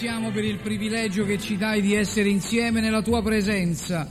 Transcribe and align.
Ringraziamo 0.00 0.30
per 0.30 0.44
il 0.44 0.56
privilegio 0.56 1.26
che 1.26 1.38
ci 1.38 1.58
dai 1.58 1.82
di 1.82 1.94
essere 1.94 2.30
insieme 2.30 2.80
nella 2.80 3.02
tua 3.02 3.22
presenza 3.22 4.08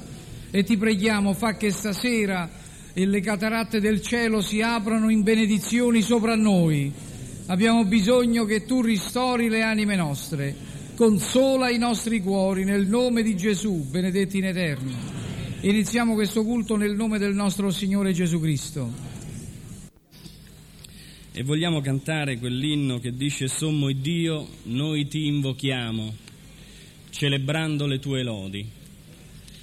e 0.51 0.63
ti 0.63 0.77
preghiamo 0.77 1.33
fa 1.33 1.57
che 1.57 1.71
stasera 1.71 2.47
le 2.93 3.19
cataratte 3.21 3.79
del 3.79 3.99
cielo 3.99 4.39
si 4.39 4.61
aprano 4.61 5.09
in 5.09 5.23
benedizioni 5.23 6.03
sopra 6.03 6.35
noi. 6.35 6.93
Abbiamo 7.47 7.85
bisogno 7.85 8.45
che 8.45 8.65
tu 8.65 8.83
ristori 8.83 9.49
le 9.49 9.63
anime 9.63 9.95
nostre, 9.95 10.55
consola 10.95 11.71
i 11.71 11.79
nostri 11.79 12.21
cuori 12.21 12.65
nel 12.65 12.85
nome 12.85 13.23
di 13.23 13.35
Gesù, 13.35 13.87
benedetti 13.89 14.37
in 14.37 14.45
eterno. 14.45 14.91
Iniziamo 15.61 16.13
questo 16.13 16.43
culto 16.43 16.75
nel 16.75 16.93
nome 16.93 17.17
del 17.17 17.33
nostro 17.33 17.71
Signore 17.71 18.13
Gesù 18.13 18.39
Cristo. 18.39 19.08
E 21.31 21.43
vogliamo 21.43 21.79
cantare 21.79 22.39
quell'inno 22.39 22.99
che 22.99 23.13
dice 23.15 23.47
Sommo 23.47 23.91
Dio, 23.91 24.47
noi 24.63 25.07
ti 25.07 25.27
invochiamo, 25.27 26.15
celebrando 27.11 27.85
le 27.85 27.99
tue 27.99 28.23
lodi. 28.23 28.67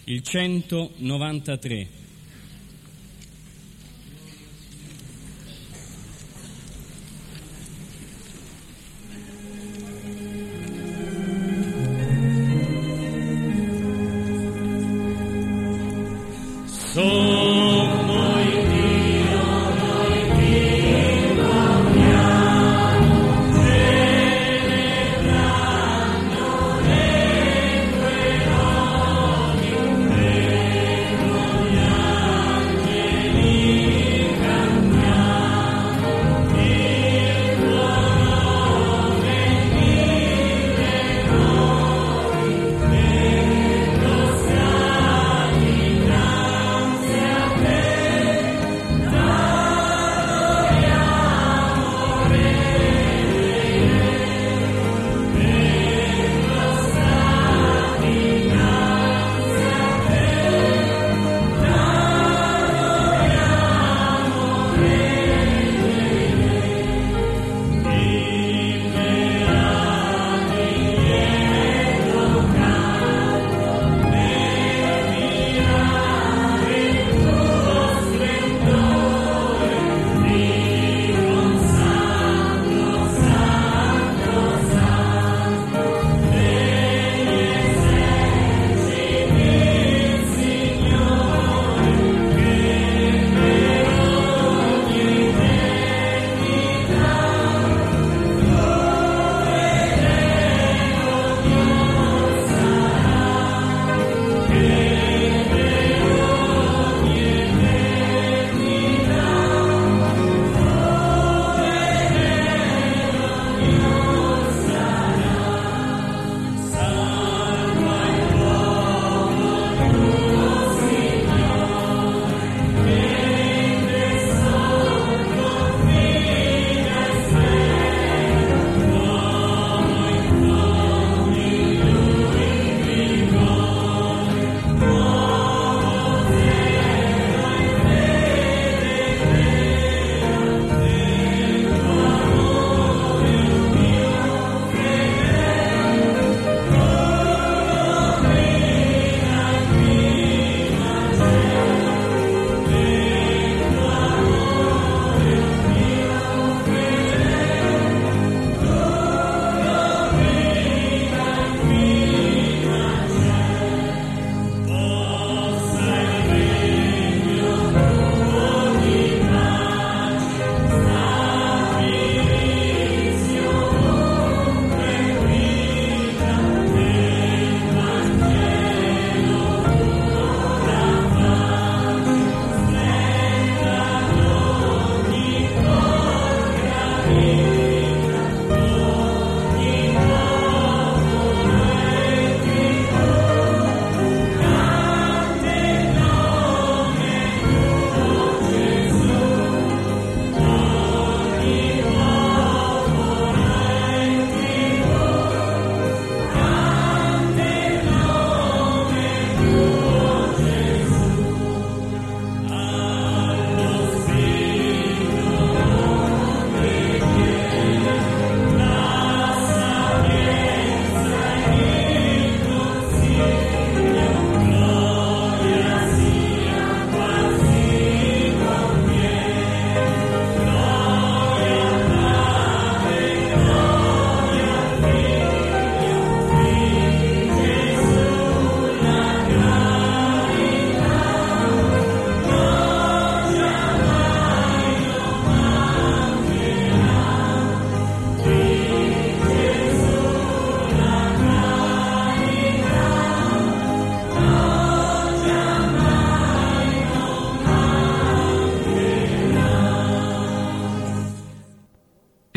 Il 0.05 0.23
193. 0.23 1.96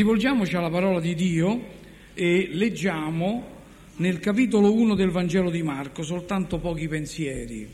Rivolgiamoci 0.10 0.56
alla 0.56 0.72
parola 0.72 1.00
di 1.00 1.14
Dio 1.14 1.68
e 2.16 2.50
leggiamo 2.52 3.58
nel 3.98 4.20
capitolo 4.20 4.74
1 4.74 4.96
del 4.96 5.12
Vangelo 5.12 5.52
di 5.52 5.62
Marco 5.62 6.02
soltanto 6.02 6.58
pochi 6.58 6.88
pensieri. 6.88 7.70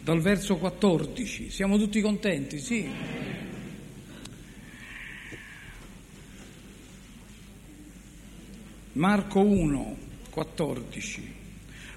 Dal 0.00 0.20
verso 0.22 0.56
14, 0.56 1.50
siamo 1.50 1.76
tutti 1.76 2.00
contenti, 2.00 2.58
sì? 2.58 2.88
Marco 8.92 9.40
1, 9.40 9.96
14. 10.30 11.34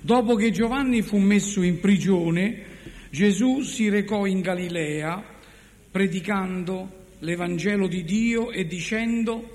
Dopo 0.01 0.35
che 0.35 0.51
Giovanni 0.51 1.01
fu 1.01 1.17
messo 1.19 1.61
in 1.61 1.79
prigione, 1.79 2.70
Gesù 3.11 3.59
si 3.59 3.89
recò 3.89 4.25
in 4.25 4.39
Galilea 4.39 5.21
predicando 5.91 7.07
l'Evangelo 7.19 7.87
di 7.87 8.05
Dio 8.05 8.51
e 8.51 8.65
dicendo 8.65 9.49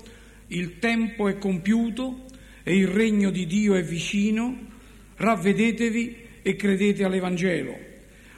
il 0.49 0.77
tempo 0.77 1.27
è 1.27 1.39
compiuto 1.39 2.25
e 2.61 2.77
il 2.77 2.85
regno 2.85 3.31
di 3.31 3.47
Dio 3.47 3.73
è 3.73 3.81
vicino, 3.81 4.55
ravvedetevi 5.15 6.15
e 6.43 6.55
credete 6.55 7.03
all'Evangelo. 7.03 7.75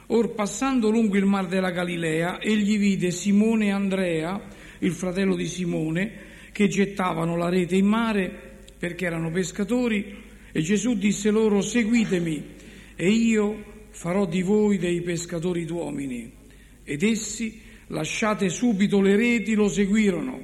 Or 0.06 0.32
passando 0.32 0.88
lungo 0.88 1.18
il 1.18 1.26
mar 1.26 1.48
della 1.48 1.70
Galilea, 1.70 2.40
egli 2.40 2.78
vide 2.78 3.10
Simone 3.10 3.66
e 3.66 3.72
Andrea, 3.72 4.40
il 4.78 4.92
fratello 4.92 5.36
di 5.36 5.46
Simone, 5.46 6.12
che 6.50 6.66
gettavano 6.66 7.36
la 7.36 7.50
rete 7.50 7.76
in 7.76 7.86
mare 7.86 8.32
perché 8.78 9.04
erano 9.04 9.30
pescatori, 9.30 10.16
e 10.50 10.62
Gesù 10.62 10.96
disse 10.96 11.30
loro 11.30 11.60
seguitemi 11.60 12.42
e 12.96 13.10
io 13.10 13.79
farò 14.00 14.24
di 14.24 14.40
voi 14.40 14.78
dei 14.78 15.02
pescatori 15.02 15.66
d'uomini. 15.66 16.32
Ed 16.84 17.02
essi, 17.02 17.60
lasciate 17.88 18.48
subito 18.48 19.02
le 19.02 19.14
reti, 19.14 19.52
lo 19.52 19.68
seguirono. 19.68 20.42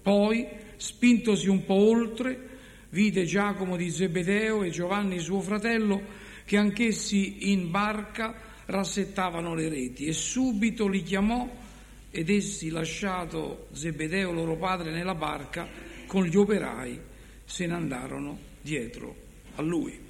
Poi, 0.00 0.46
spintosi 0.76 1.50
un 1.50 1.66
po' 1.66 1.74
oltre, 1.74 2.48
vide 2.88 3.24
Giacomo 3.24 3.76
di 3.76 3.90
Zebedeo 3.90 4.62
e 4.62 4.70
Giovanni 4.70 5.18
suo 5.18 5.42
fratello 5.42 6.00
che 6.46 6.56
anch'essi 6.56 7.52
in 7.52 7.70
barca 7.70 8.40
rassettavano 8.64 9.54
le 9.54 9.68
reti 9.68 10.06
e 10.06 10.14
subito 10.14 10.86
li 10.86 11.02
chiamò 11.02 11.46
ed 12.10 12.30
essi, 12.30 12.70
lasciato 12.70 13.66
Zebedeo 13.72 14.32
loro 14.32 14.56
padre 14.56 14.90
nella 14.90 15.14
barca, 15.14 15.68
con 16.06 16.24
gli 16.24 16.36
operai 16.36 16.98
se 17.44 17.66
ne 17.66 17.74
andarono 17.74 18.38
dietro 18.62 19.14
a 19.56 19.60
lui. 19.60 20.03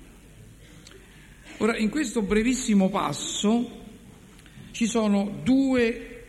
Ora, 1.59 1.77
in 1.77 1.89
questo 1.89 2.23
brevissimo 2.23 2.89
passo 2.91 3.83
ci 4.73 4.87
sono 4.87 5.41
due 5.43 6.25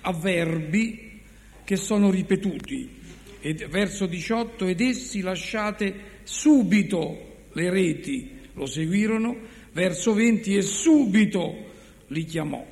avverbi 0.00 1.20
che 1.64 1.76
sono 1.76 2.10
ripetuti. 2.10 2.98
Ed, 3.40 3.68
verso 3.68 4.06
18, 4.06 4.66
ed 4.66 4.80
essi 4.80 5.20
lasciate 5.20 6.18
subito 6.24 7.46
le 7.52 7.70
reti, 7.70 8.30
lo 8.54 8.66
seguirono, 8.66 9.36
verso 9.72 10.14
20 10.14 10.56
e 10.56 10.62
subito 10.62 11.72
li 12.08 12.24
chiamò. 12.24 12.66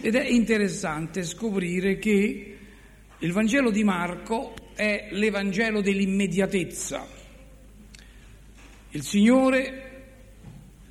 Ed 0.00 0.14
è 0.14 0.26
interessante 0.28 1.24
scoprire 1.24 1.98
che 1.98 2.56
il 3.18 3.32
Vangelo 3.32 3.70
di 3.70 3.82
Marco 3.82 4.54
è 4.74 5.08
l'Evangelo 5.10 5.80
dell'immediatezza. 5.80 7.06
Il 8.90 9.02
Signore 9.02 9.87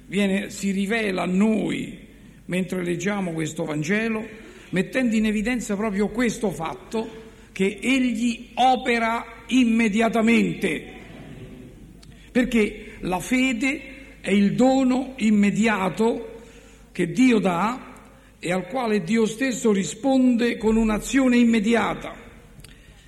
viene, 0.07 0.49
si 0.49 0.71
rivela 0.71 1.23
a 1.23 1.27
noi 1.27 2.05
mentre 2.45 2.83
leggiamo 2.83 3.33
questo 3.33 3.65
Vangelo, 3.65 4.25
mettendo 4.69 5.15
in 5.15 5.25
evidenza 5.25 5.75
proprio 5.75 6.09
questo 6.09 6.49
fatto 6.49 7.25
che 7.51 7.79
Egli 7.81 8.49
opera 8.55 9.43
immediatamente, 9.47 10.83
perché 12.31 12.95
la 13.01 13.19
fede 13.19 13.95
è 14.21 14.31
il 14.31 14.53
dono 14.53 15.13
immediato 15.17 16.41
che 16.91 17.11
Dio 17.11 17.39
dà 17.39 17.95
e 18.39 18.51
al 18.51 18.67
quale 18.67 19.03
Dio 19.03 19.25
stesso 19.25 19.71
risponde 19.71 20.57
con 20.57 20.75
un'azione 20.75 21.37
immediata. 21.37 22.15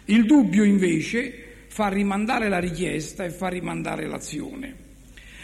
Il 0.05 0.25
dubbio 0.25 0.63
invece 0.63 1.65
fa 1.67 1.87
rimandare 1.87 2.49
la 2.49 2.59
richiesta 2.59 3.23
e 3.23 3.29
fa 3.29 3.47
rimandare 3.47 4.07
l'azione. 4.07 4.78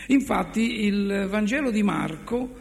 Infatti 0.08 0.84
il 0.86 1.28
Vangelo 1.30 1.72
di 1.72 1.84
Marco, 1.84 2.56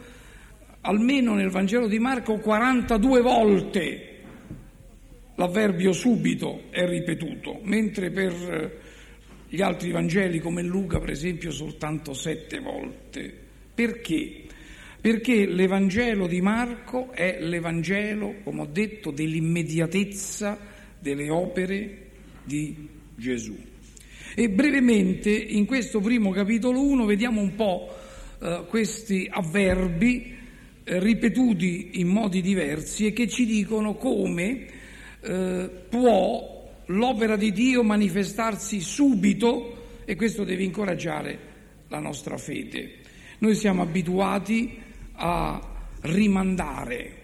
almeno 0.81 1.33
nel 1.35 1.49
Vangelo 1.49 1.87
di 1.87 1.99
Marco 1.99 2.37
42 2.37 3.21
volte 3.21 4.09
l'avverbio 5.35 5.91
subito 5.91 6.63
è 6.69 6.87
ripetuto, 6.87 7.59
mentre 7.63 8.09
per 8.09 8.83
gli 9.47 9.61
altri 9.61 9.91
Vangeli 9.91 10.39
come 10.39 10.61
Luca 10.61 10.99
per 10.99 11.09
esempio 11.09 11.51
soltanto 11.51 12.13
sette 12.13 12.59
volte. 12.59 13.43
Perché? 13.75 14.45
perché 15.05 15.45
l'Evangelo 15.45 16.25
di 16.25 16.41
Marco 16.41 17.11
è 17.11 17.37
l'Evangelo, 17.39 18.37
come 18.43 18.61
ho 18.61 18.65
detto, 18.65 19.11
dell'immediatezza 19.11 20.57
delle 20.97 21.29
opere 21.29 22.07
di 22.43 22.89
Gesù. 23.15 23.55
E 24.37 24.49
brevemente 24.49 25.29
in 25.31 25.65
questo 25.65 26.01
primo 26.01 26.31
capitolo 26.31 26.81
1 26.81 27.05
vediamo 27.05 27.39
un 27.39 27.55
po' 27.55 27.87
eh, 28.41 28.65
questi 28.67 29.29
avverbi 29.31 30.35
eh, 30.83 30.99
ripetuti 30.99 32.01
in 32.01 32.09
modi 32.09 32.41
diversi 32.41 33.05
e 33.05 33.13
che 33.13 33.29
ci 33.29 33.45
dicono 33.45 33.95
come 33.95 34.65
eh, 35.21 35.69
può 35.87 36.69
l'opera 36.87 37.37
di 37.37 37.53
Dio 37.53 37.81
manifestarsi 37.81 38.81
subito 38.81 40.01
e 40.03 40.17
questo 40.17 40.43
deve 40.43 40.63
incoraggiare 40.63 41.39
la 41.87 41.99
nostra 41.99 42.35
fede. 42.35 42.95
Noi 43.37 43.55
siamo 43.55 43.83
abituati 43.83 44.77
a 45.13 45.61
rimandare. 46.01 47.23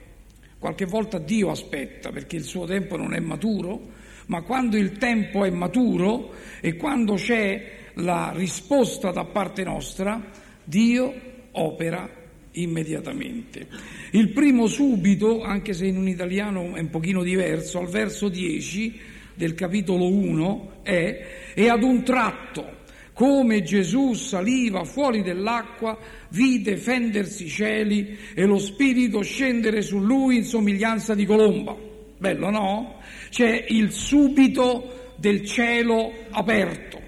Qualche 0.57 0.85
volta 0.85 1.17
Dio 1.17 1.49
aspetta 1.49 2.09
perché 2.11 2.37
il 2.37 2.45
suo 2.45 2.63
tempo 2.63 2.95
non 2.95 3.13
è 3.13 3.19
maturo, 3.19 3.99
ma 4.27 4.41
quando 4.41 4.77
il 4.77 4.97
tempo 4.97 5.43
è 5.43 5.49
maturo 5.49 6.33
e 6.59 6.75
quando 6.75 7.15
c'è 7.15 7.79
la 7.95 8.31
risposta 8.35 9.11
da 9.11 9.25
parte 9.25 9.63
nostra, 9.63 10.29
Dio 10.63 11.13
opera 11.51 12.09
immediatamente. 12.51 13.67
Il 14.11 14.29
primo 14.29 14.67
subito, 14.67 15.41
anche 15.41 15.73
se 15.73 15.85
in 15.85 15.97
un 15.97 16.07
italiano 16.07 16.75
è 16.75 16.79
un 16.79 16.89
pochino 16.89 17.23
diverso, 17.23 17.79
al 17.79 17.87
verso 17.87 18.29
10 18.29 18.99
del 19.33 19.55
capitolo 19.55 20.07
1 20.07 20.79
è 20.83 21.25
e 21.53 21.69
ad 21.69 21.83
un 21.83 22.03
tratto 22.03 22.79
come 23.13 23.61
Gesù 23.61 24.13
saliva 24.13 24.83
fuori 24.83 25.21
dell'acqua, 25.21 25.97
vide 26.29 26.77
fendersi 26.77 27.45
i 27.45 27.49
cieli 27.49 28.17
e 28.33 28.45
lo 28.45 28.57
Spirito 28.57 29.21
scendere 29.21 29.81
su 29.81 29.99
lui 29.99 30.37
in 30.37 30.43
somiglianza 30.43 31.13
di 31.13 31.25
colomba. 31.25 31.90
Bello, 32.21 32.51
no? 32.51 32.99
C'è 33.31 33.65
il 33.69 33.91
subito 33.91 35.13
del 35.15 35.43
cielo 35.43 36.13
aperto. 36.29 37.01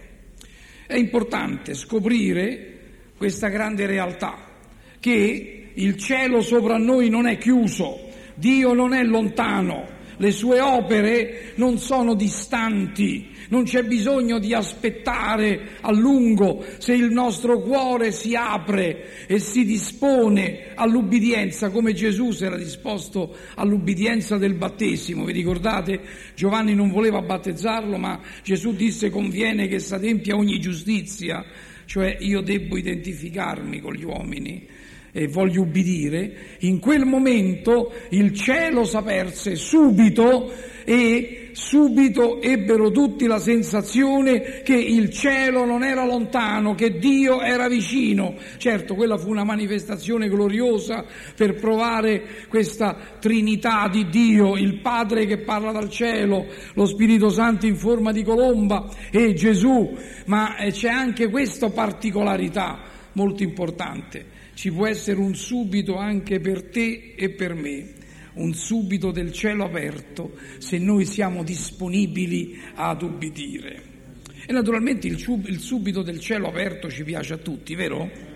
È 0.87 0.95
importante 0.95 1.75
scoprire 1.75 2.79
questa 3.15 3.49
grande 3.49 3.85
realtà, 3.85 4.35
che 4.99 5.69
il 5.71 5.97
cielo 5.97 6.41
sopra 6.41 6.77
noi 6.77 7.09
non 7.09 7.27
è 7.27 7.37
chiuso, 7.37 8.09
Dio 8.33 8.73
non 8.73 8.95
è 8.95 9.03
lontano, 9.03 9.87
le 10.17 10.31
sue 10.31 10.59
opere 10.59 11.53
non 11.55 11.77
sono 11.77 12.13
distanti, 12.13 13.29
non 13.49 13.63
c'è 13.63 13.83
bisogno 13.83 14.39
di 14.39 14.53
aspettare 14.53 15.77
a 15.81 15.91
lungo 15.91 16.63
se 16.77 16.93
il 16.93 17.11
nostro 17.11 17.59
cuore 17.59 18.11
si 18.11 18.35
apre 18.35 19.25
e 19.27 19.39
si 19.39 19.65
dispone 19.65 20.73
all'ubbidienza 20.75 21.69
come 21.69 21.93
Gesù 21.93 22.31
si 22.31 22.45
era 22.45 22.57
disposto 22.57 23.35
all'ubbidienza 23.55 24.37
del 24.37 24.55
battesimo. 24.55 25.25
Vi 25.25 25.33
ricordate? 25.33 25.99
Giovanni 26.35 26.73
non 26.73 26.89
voleva 26.89 27.21
battezzarlo, 27.21 27.97
ma 27.97 28.19
Gesù 28.43 28.73
disse 28.73 29.09
conviene 29.09 29.67
che 29.67 29.79
s'adempia 29.79 30.35
ogni 30.35 30.59
giustizia, 30.59 31.43
cioè 31.85 32.17
io 32.19 32.41
debbo 32.41 32.77
identificarmi 32.77 33.81
con 33.81 33.93
gli 33.93 34.03
uomini 34.03 34.67
e 35.15 35.27
voglio 35.27 35.61
ubbidire, 35.61 36.57
in 36.61 36.79
quel 36.79 37.05
momento 37.05 37.93
il 38.09 38.33
cielo 38.33 38.83
s'aperse 38.83 39.55
subito 39.55 40.51
e 40.83 41.51
subito 41.53 42.41
ebbero 42.41 42.89
tutti 42.89 43.27
la 43.27 43.37
sensazione 43.37 44.61
che 44.63 44.75
il 44.75 45.11
cielo 45.11 45.65
non 45.65 45.83
era 45.83 46.03
lontano, 46.03 46.73
che 46.73 46.97
Dio 46.97 47.41
era 47.41 47.67
vicino. 47.67 48.35
Certo, 48.57 48.95
quella 48.95 49.17
fu 49.17 49.29
una 49.29 49.43
manifestazione 49.43 50.27
gloriosa 50.29 51.05
per 51.35 51.55
provare 51.55 52.47
questa 52.49 52.97
Trinità 53.19 53.87
di 53.91 54.09
Dio, 54.09 54.57
il 54.57 54.81
Padre 54.81 55.27
che 55.27 55.37
parla 55.37 55.71
dal 55.71 55.89
cielo, 55.89 56.47
lo 56.73 56.85
Spirito 56.87 57.29
Santo 57.29 57.67
in 57.67 57.75
forma 57.75 58.11
di 58.11 58.23
colomba 58.23 58.89
e 59.11 59.33
Gesù, 59.33 59.95
ma 60.25 60.57
eh, 60.57 60.71
c'è 60.71 60.89
anche 60.89 61.29
questa 61.29 61.69
particolarità 61.69 62.79
molto 63.13 63.43
importante. 63.43 64.32
Ci 64.53 64.71
può 64.71 64.87
essere 64.87 65.19
un 65.19 65.35
subito 65.35 65.95
anche 65.95 66.39
per 66.39 66.63
te 66.63 67.13
e 67.15 67.29
per 67.29 67.53
me 67.53 68.01
un 68.35 68.53
subito 68.53 69.11
del 69.11 69.31
cielo 69.31 69.65
aperto 69.65 70.33
se 70.57 70.77
noi 70.77 71.05
siamo 71.05 71.43
disponibili 71.43 72.59
ad 72.75 73.01
ubbidire. 73.01 73.91
E 74.45 74.51
naturalmente 74.51 75.07
il, 75.07 75.19
subito 75.59 76.01
del 76.01 76.19
cielo 76.19 76.47
aperto 76.47 76.89
ci 76.89 77.03
piace 77.03 77.33
a 77.33 77.37
tutti, 77.37 77.75
vero? 77.75 78.31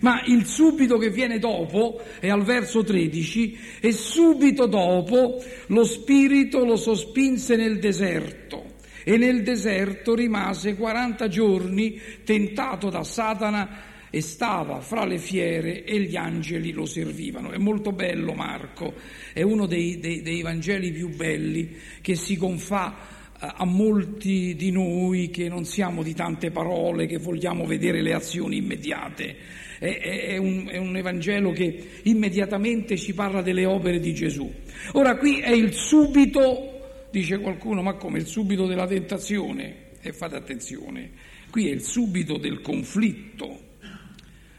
Ma 0.00 0.22
il 0.26 0.44
subito 0.44 0.98
che 0.98 1.10
viene 1.10 1.38
dopo, 1.38 2.00
è 2.20 2.28
al 2.28 2.44
verso 2.44 2.84
13, 2.84 3.58
e 3.80 3.92
subito 3.92 4.66
dopo 4.66 5.42
lo 5.66 5.84
Spirito 5.84 6.64
lo 6.64 6.76
sospinse 6.76 7.56
nel 7.56 7.78
deserto 7.78 8.76
e 9.04 9.16
nel 9.16 9.42
deserto 9.42 10.14
rimase 10.14 10.74
40 10.74 11.28
giorni 11.28 11.98
tentato 12.24 12.90
da 12.90 13.02
Satana 13.02 13.87
e 14.10 14.20
stava 14.20 14.80
fra 14.80 15.04
le 15.04 15.18
fiere 15.18 15.84
e 15.84 16.00
gli 16.00 16.16
angeli 16.16 16.72
lo 16.72 16.86
servivano. 16.86 17.50
È 17.50 17.58
molto 17.58 17.92
bello 17.92 18.32
Marco, 18.32 18.94
è 19.32 19.42
uno 19.42 19.66
dei, 19.66 19.98
dei, 19.98 20.22
dei 20.22 20.42
Vangeli 20.42 20.92
più 20.92 21.14
belli 21.14 21.76
che 22.00 22.14
si 22.14 22.36
confà 22.36 22.96
eh, 23.40 23.46
a 23.56 23.64
molti 23.64 24.54
di 24.56 24.70
noi 24.70 25.30
che 25.30 25.48
non 25.48 25.64
siamo 25.64 26.02
di 26.02 26.14
tante 26.14 26.50
parole, 26.50 27.06
che 27.06 27.18
vogliamo 27.18 27.66
vedere 27.66 28.02
le 28.02 28.14
azioni 28.14 28.56
immediate. 28.56 29.36
È, 29.78 29.98
è, 29.98 30.36
un, 30.38 30.66
è, 30.68 30.76
un, 30.76 30.96
Evangelo 30.96 31.52
che 31.52 32.00
immediatamente 32.02 32.96
ci 32.96 33.14
parla 33.14 33.42
delle 33.42 33.64
opere 33.64 34.00
di 34.00 34.12
Gesù. 34.12 34.52
Ora 34.92 35.16
qui 35.16 35.38
è 35.38 35.52
il 35.52 35.72
subito, 35.72 37.06
dice 37.12 37.38
qualcuno, 37.38 37.82
ma 37.82 37.94
come 37.94 38.18
il 38.18 38.26
subito 38.26 38.66
della 38.66 38.88
tentazione? 38.88 39.86
E 40.00 40.12
fate 40.12 40.36
attenzione, 40.36 41.10
qui 41.50 41.68
è 41.68 41.72
il 41.72 41.82
subito 41.82 42.38
del 42.38 42.60
conflitto 42.60 43.66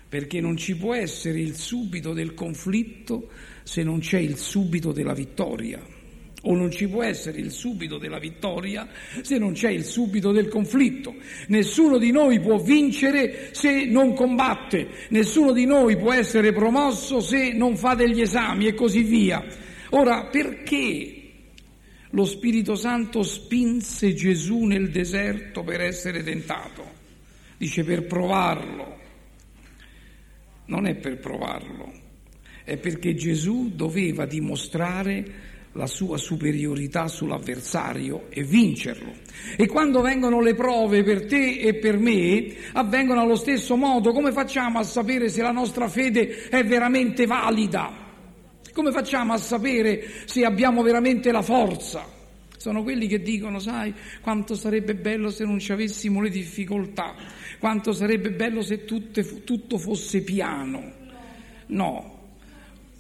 perché 0.10 0.42
non 0.42 0.58
ci 0.58 0.76
può 0.76 0.96
essere 0.96 1.40
il 1.40 1.56
subito 1.56 2.14
del 2.14 2.34
conflitto 2.34 3.30
se 3.64 3.84
non 3.84 4.00
c'è 4.00 4.18
il 4.18 4.38
subito 4.38 4.92
della 4.92 5.14
vittoria, 5.14 5.80
o 6.44 6.56
non 6.56 6.72
ci 6.72 6.88
può 6.88 7.04
essere 7.04 7.38
il 7.38 7.52
subito 7.52 8.00
della 8.00 8.18
vittoria 8.18 8.88
se 9.22 9.38
non 9.38 9.54
c'è 9.54 9.70
il 9.70 9.84
subito 9.84 10.32
del 10.32 10.48
conflitto. 10.48 11.16
Nessuno 11.48 12.00
di 12.00 12.12
noi 12.12 12.40
può 12.40 12.58
vincere 12.58 13.50
se 13.52 13.86
non 13.86 14.16
combatte, 14.16 14.88
nessuno 15.10 15.52
di 15.52 15.66
noi 15.66 15.96
può 15.96 16.12
essere 16.12 16.54
promosso 16.54 17.20
se 17.20 17.54
non 17.54 17.78
fa 17.78 17.94
degli 17.94 18.22
esami 18.22 18.66
e 18.66 18.74
così 18.74 19.04
via. 19.04 19.46
Ora, 19.92 20.26
perché 20.26 21.16
lo 22.12 22.26
Spirito 22.26 22.74
Santo 22.74 23.22
spinse 23.22 24.16
Gesù 24.16 24.64
nel 24.64 24.90
deserto 24.90 25.64
per 25.64 25.82
essere 25.82 26.24
tentato? 26.24 26.98
Dice 27.58 27.84
per 27.84 28.08
provarlo 28.08 28.99
non 30.70 30.86
è 30.86 30.96
per 30.96 31.18
provarlo, 31.18 31.92
è 32.64 32.78
perché 32.78 33.16
Gesù 33.16 33.72
doveva 33.74 34.26
dimostrare 34.26 35.48
la 35.74 35.88
sua 35.88 36.18
superiorità 36.18 37.08
sull'avversario 37.08 38.28
e 38.30 38.44
vincerlo. 38.44 39.12
E 39.56 39.68
quando 39.68 40.02
vengono 40.02 40.42
le 40.42 40.56
prove 40.56 41.04
per 41.04 41.26
te 41.26 41.60
e 41.60 41.76
per 41.76 41.98
me, 41.98 42.56
avvengono 42.74 43.22
allo 43.22 43.36
stesso 43.36 43.76
modo. 43.76 44.12
Come 44.12 44.32
facciamo 44.32 44.80
a 44.80 44.84
sapere 44.84 45.30
se 45.30 45.42
la 45.42 45.52
nostra 45.52 45.88
fede 45.88 46.48
è 46.50 46.64
veramente 46.64 47.26
valida? 47.26 48.08
Come 48.72 48.92
facciamo 48.92 49.34
a 49.34 49.38
sapere 49.38 50.04
se 50.26 50.46
abbiamo 50.46 50.82
veramente 50.82 51.32
la 51.32 51.42
forza? 51.42 52.19
Sono 52.60 52.84
quelli 52.84 53.08
che 53.08 53.22
dicono, 53.22 53.58
sai, 53.60 53.94
quanto 54.20 54.54
sarebbe 54.54 54.94
bello 54.94 55.30
se 55.30 55.46
non 55.46 55.60
ci 55.60 55.72
avessimo 55.72 56.22
le 56.22 56.30
difficoltà, 56.30 57.16
quanto 57.58 57.94
sarebbe 57.94 58.32
bello 58.32 58.62
se 58.62 58.84
tutte, 58.84 59.46
tutto 59.46 59.78
fosse 59.78 60.24
piano. 60.24 60.92
No, 61.68 62.34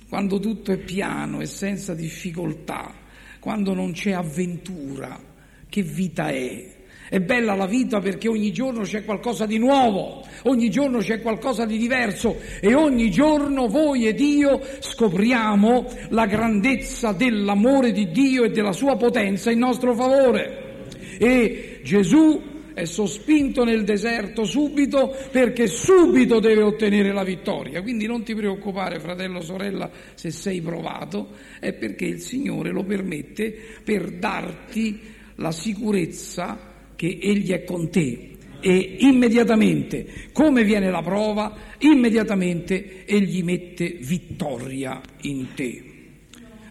quando 0.08 0.40
tutto 0.40 0.72
è 0.72 0.78
piano 0.78 1.42
e 1.42 1.46
senza 1.46 1.94
difficoltà, 1.94 2.94
quando 3.42 3.74
non 3.74 3.92
c'è 3.92 4.12
avventura, 4.12 5.22
che 5.68 5.82
vita 5.82 6.30
è? 6.30 6.78
È 7.10 7.20
bella 7.20 7.56
la 7.56 7.66
vita 7.66 8.00
perché 8.00 8.28
ogni 8.28 8.52
giorno 8.52 8.82
c'è 8.82 9.04
qualcosa 9.04 9.48
di 9.48 9.58
nuovo, 9.58 10.24
ogni 10.44 10.70
giorno 10.70 11.00
c'è 11.00 11.22
qualcosa 11.22 11.66
di 11.66 11.80
diverso 11.80 12.38
e 12.62 12.76
ogni 12.76 13.10
giorno 13.10 13.68
voi 13.68 14.06
ed 14.06 14.20
io 14.20 14.62
scopriamo 14.80 15.88
la 16.10 16.28
grandezza 16.28 17.12
dell'amore 17.12 17.92
di 17.92 18.12
Dio 18.12 18.44
e 18.44 18.52
della 18.52 18.74
sua 18.74 18.96
potenza 18.96 19.50
in 19.50 19.58
nostro 19.58 19.96
favore. 19.96 20.86
E 21.18 21.80
Gesù 21.84 22.58
è 22.76 22.86
sospinto 22.86 23.64
nel 23.64 23.84
deserto 23.84 24.44
subito 24.44 25.14
perché 25.32 25.66
subito 25.66 26.40
deve 26.40 26.62
ottenere 26.62 27.12
la 27.12 27.24
vittoria. 27.24 27.82
Quindi 27.82 28.06
non 28.06 28.24
ti 28.24 28.36
preoccupare, 28.36 29.00
fratello, 29.00 29.42
sorella, 29.42 29.90
se 30.14 30.30
sei 30.30 30.62
provato, 30.62 31.30
è 31.60 31.74
perché 31.74 32.06
il 32.06 32.20
Signore 32.20 32.70
lo 32.70 32.84
permette 32.84 33.52
per 33.84 34.12
darti 34.12 35.00
la 35.36 35.52
sicurezza 35.52 36.69
che 37.00 37.18
Egli 37.22 37.52
è 37.52 37.64
con 37.64 37.90
te 37.90 38.32
e 38.60 38.98
immediatamente, 39.00 40.28
come 40.34 40.66
viene 40.66 40.92
la 40.92 41.02
prova, 41.02 41.56
immediatamente 41.78 43.06
Egli 43.06 43.42
mette 43.42 44.00
vittoria 44.02 45.02
in 45.22 45.48
te. 45.56 45.84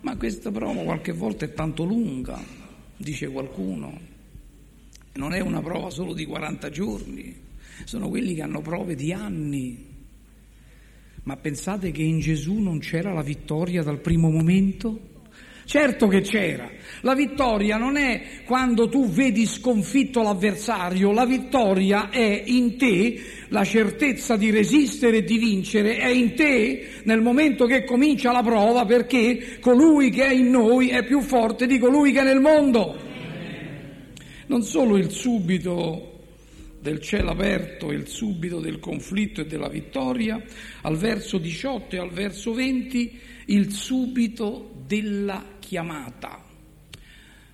Ma 0.02 0.18
questa 0.18 0.50
prova 0.50 0.82
qualche 0.82 1.12
volta 1.12 1.46
è 1.46 1.54
tanto 1.54 1.84
lunga, 1.84 2.38
dice 2.94 3.26
qualcuno. 3.28 3.98
Non 5.14 5.32
è 5.32 5.40
una 5.40 5.62
prova 5.62 5.88
solo 5.88 6.12
di 6.12 6.26
40 6.26 6.68
giorni, 6.68 7.34
sono 7.84 8.10
quelli 8.10 8.34
che 8.34 8.42
hanno 8.42 8.60
prove 8.60 8.94
di 8.96 9.14
anni. 9.14 9.86
Ma 11.22 11.36
pensate 11.38 11.90
che 11.90 12.02
in 12.02 12.20
Gesù 12.20 12.58
non 12.58 12.80
c'era 12.80 13.14
la 13.14 13.22
vittoria 13.22 13.82
dal 13.82 14.00
primo 14.00 14.28
momento? 14.28 15.17
Certo 15.68 16.06
che 16.06 16.22
c'era. 16.22 16.66
La 17.02 17.14
vittoria 17.14 17.76
non 17.76 17.98
è 17.98 18.22
quando 18.46 18.88
tu 18.88 19.06
vedi 19.10 19.44
sconfitto 19.44 20.22
l'avversario, 20.22 21.12
la 21.12 21.26
vittoria 21.26 22.08
è 22.08 22.42
in 22.46 22.78
te, 22.78 23.20
la 23.48 23.64
certezza 23.64 24.36
di 24.36 24.50
resistere 24.50 25.18
e 25.18 25.24
di 25.24 25.36
vincere 25.36 25.98
è 25.98 26.08
in 26.08 26.34
te 26.34 27.02
nel 27.02 27.20
momento 27.20 27.66
che 27.66 27.84
comincia 27.84 28.32
la 28.32 28.42
prova 28.42 28.86
perché 28.86 29.58
colui 29.60 30.08
che 30.08 30.24
è 30.24 30.32
in 30.32 30.48
noi 30.48 30.88
è 30.88 31.04
più 31.04 31.20
forte 31.20 31.66
di 31.66 31.78
colui 31.78 32.12
che 32.12 32.20
è 32.20 32.24
nel 32.24 32.40
mondo. 32.40 32.96
Non 34.46 34.62
solo 34.62 34.96
il 34.96 35.10
subito 35.10 36.07
del 36.88 37.00
cielo 37.00 37.32
aperto, 37.32 37.92
il 37.92 38.06
subito 38.06 38.60
del 38.60 38.78
conflitto 38.78 39.42
e 39.42 39.46
della 39.46 39.68
vittoria, 39.68 40.42
al 40.82 40.96
verso 40.96 41.36
18 41.36 41.96
e 41.96 41.98
al 41.98 42.10
verso 42.10 42.54
20 42.54 43.20
il 43.46 43.70
subito 43.70 44.82
della 44.86 45.44
chiamata. 45.58 46.42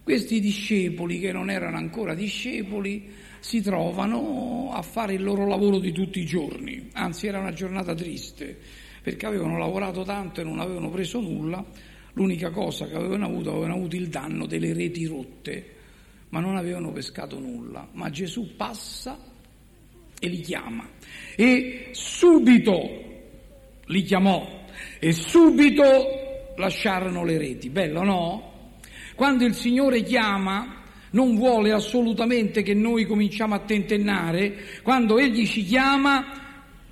Questi 0.04 0.38
discepoli 0.38 1.18
che 1.18 1.32
non 1.32 1.50
erano 1.50 1.76
ancora 1.78 2.14
discepoli 2.14 3.10
si 3.40 3.60
trovano 3.60 4.70
a 4.72 4.82
fare 4.82 5.14
il 5.14 5.22
loro 5.22 5.46
lavoro 5.48 5.80
di 5.80 5.92
tutti 5.92 6.20
i 6.20 6.26
giorni, 6.26 6.90
anzi 6.92 7.26
era 7.26 7.40
una 7.40 7.52
giornata 7.52 7.94
triste 7.94 8.56
perché 9.02 9.26
avevano 9.26 9.58
lavorato 9.58 10.02
tanto 10.02 10.40
e 10.40 10.44
non 10.44 10.60
avevano 10.60 10.90
preso 10.90 11.20
nulla, 11.20 11.62
l'unica 12.12 12.50
cosa 12.50 12.86
che 12.86 12.94
avevano 12.94 13.26
avuto, 13.26 13.50
avevano 13.50 13.74
avuto 13.74 13.96
il 13.96 14.08
danno 14.08 14.46
delle 14.46 14.72
reti 14.72 15.04
rotte, 15.04 15.73
ma 16.34 16.40
non 16.40 16.56
avevano 16.56 16.90
pescato 16.90 17.38
nulla. 17.38 17.86
Ma 17.92 18.10
Gesù 18.10 18.56
passa 18.56 19.16
e 20.18 20.26
li 20.26 20.40
chiama 20.40 20.88
e 21.36 21.90
subito 21.92 22.80
li 23.86 24.02
chiamò 24.02 24.64
e 24.98 25.12
subito 25.12 26.54
lasciarono 26.56 27.22
le 27.22 27.38
reti. 27.38 27.70
Bello, 27.70 28.02
no? 28.02 28.52
Quando 29.14 29.44
il 29.44 29.54
Signore 29.54 30.02
chiama, 30.02 30.82
non 31.10 31.36
vuole 31.36 31.70
assolutamente 31.70 32.62
che 32.62 32.74
noi 32.74 33.04
cominciamo 33.04 33.54
a 33.54 33.60
tentennare, 33.60 34.56
quando 34.82 35.18
Egli 35.18 35.46
ci 35.46 35.62
chiama, 35.62 36.24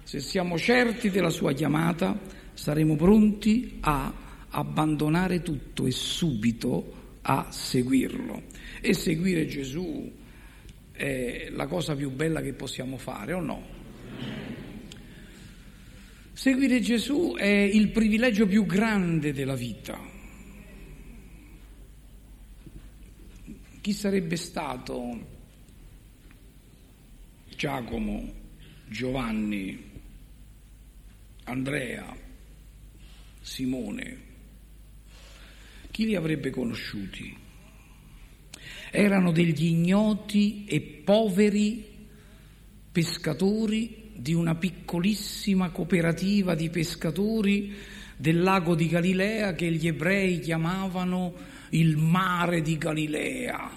se 0.04 0.20
siamo 0.20 0.56
certi 0.56 1.10
della 1.10 1.30
sua 1.30 1.52
chiamata, 1.52 2.16
saremo 2.52 2.94
pronti 2.94 3.78
a 3.80 4.12
abbandonare 4.50 5.42
tutto 5.42 5.84
e 5.86 5.90
subito 5.90 7.01
a 7.22 7.50
seguirlo. 7.50 8.42
E 8.80 8.94
seguire 8.94 9.46
Gesù 9.46 10.12
è 10.92 11.48
la 11.50 11.66
cosa 11.66 11.94
più 11.94 12.10
bella 12.10 12.40
che 12.40 12.52
possiamo 12.52 12.98
fare, 12.98 13.32
o 13.32 13.40
no? 13.40 13.80
Seguire 16.32 16.80
Gesù 16.80 17.34
è 17.36 17.46
il 17.46 17.90
privilegio 17.90 18.46
più 18.46 18.66
grande 18.66 19.32
della 19.32 19.54
vita. 19.54 20.10
Chi 23.80 23.92
sarebbe 23.92 24.36
stato 24.36 25.30
Giacomo, 27.56 28.32
Giovanni, 28.88 29.90
Andrea, 31.44 32.16
Simone? 33.40 34.31
Chi 35.92 36.06
li 36.06 36.16
avrebbe 36.16 36.48
conosciuti? 36.48 37.36
Erano 38.90 39.30
degli 39.30 39.66
ignoti 39.66 40.64
e 40.64 40.80
poveri 40.80 41.84
pescatori 42.90 44.10
di 44.14 44.32
una 44.32 44.54
piccolissima 44.54 45.68
cooperativa 45.68 46.54
di 46.54 46.70
pescatori 46.70 47.74
del 48.16 48.40
lago 48.40 48.74
di 48.74 48.88
Galilea 48.88 49.52
che 49.52 49.70
gli 49.70 49.86
ebrei 49.86 50.40
chiamavano 50.40 51.34
il 51.70 51.98
mare 51.98 52.62
di 52.62 52.78
Galilea 52.78 53.70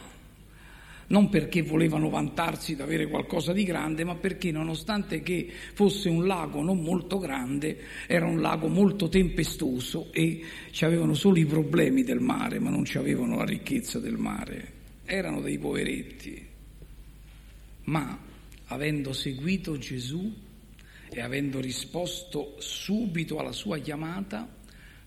non 1.08 1.30
perché 1.30 1.62
volevano 1.62 2.10
vantarsi 2.10 2.76
di 2.76 2.82
avere 2.82 3.08
qualcosa 3.08 3.54
di 3.54 3.64
grande, 3.64 4.04
ma 4.04 4.16
perché 4.16 4.52
nonostante 4.52 5.22
che 5.22 5.52
fosse 5.74 6.10
un 6.10 6.26
lago 6.26 6.62
non 6.62 6.82
molto 6.82 7.20
grande, 7.20 7.78
era 8.08 8.26
un 8.26 8.42
lago 8.42 8.68
molto 8.68 9.08
tempestoso 9.08 10.12
e 10.12 10.44
avevano 10.82 11.14
solo 11.14 11.38
i 11.38 11.46
problemi 11.46 12.04
del 12.04 12.20
mare, 12.20 12.60
ma 12.60 12.70
non 12.70 12.86
avevano 12.96 13.38
la 13.38 13.46
ricchezza 13.46 14.00
del 14.00 14.18
mare. 14.18 14.74
Erano 15.06 15.42
dei 15.42 15.58
poveretti. 15.60 16.44
Ma 17.84 18.20
avendo 18.66 19.14
seguito 19.14 19.78
Gesù 19.78 20.34
e 21.10 21.22
avendo 21.22 21.60
risposto 21.60 22.56
subito 22.58 23.38
alla 23.38 23.52
sua 23.52 23.78
chiamata, 23.78 24.50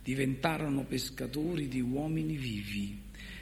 diventarono 0.03 0.85
pescatori 0.85 1.69
di 1.69 1.81
uomini 1.81 2.37
vivi 2.37 2.99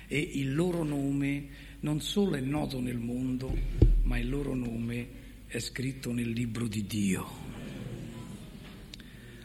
e 0.08 0.18
il 0.18 0.54
loro 0.54 0.82
nome 0.82 1.64
non 1.86 2.00
solo 2.00 2.34
è 2.34 2.40
noto 2.40 2.80
nel 2.80 2.98
mondo, 2.98 3.56
ma 4.02 4.18
il 4.18 4.28
loro 4.28 4.56
nome 4.56 5.06
è 5.46 5.60
scritto 5.60 6.10
nel 6.10 6.30
libro 6.30 6.66
di 6.66 6.84
Dio. 6.84 7.24